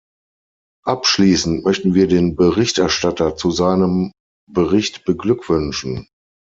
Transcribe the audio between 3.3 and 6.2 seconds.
zu seinem Bericht beglückwünschen.